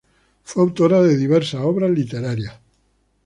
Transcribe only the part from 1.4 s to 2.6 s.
obras literarias.